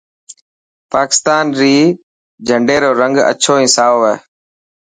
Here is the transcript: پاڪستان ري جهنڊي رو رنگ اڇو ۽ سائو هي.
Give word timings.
پاڪستان 0.93 1.45
ري 1.59 1.75
جهنڊي 2.47 2.77
رو 2.83 2.91
رنگ 3.01 3.15
اڇو 3.29 3.53
۽ 3.65 3.67
سائو 3.75 3.99
هي. 4.07 4.15